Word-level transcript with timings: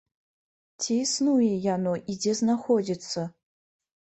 Ці 0.81 0.95
існуе 1.01 1.49
яно 1.75 1.93
і 2.11 2.17
дзе 2.25 2.33
знаходзіцца? 2.43 3.29